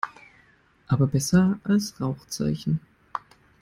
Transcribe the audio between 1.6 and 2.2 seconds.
als